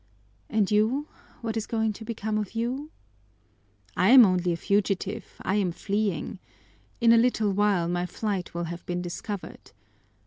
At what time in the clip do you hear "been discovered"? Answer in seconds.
8.87-9.73